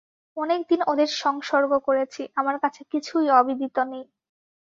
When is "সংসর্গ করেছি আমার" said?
1.17-2.55